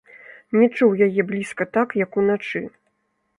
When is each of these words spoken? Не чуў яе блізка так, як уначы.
Не 0.61 0.69
чуў 0.75 0.95
яе 1.07 1.21
блізка 1.33 1.63
так, 1.77 1.95
як 2.03 2.19
уначы. 2.23 2.63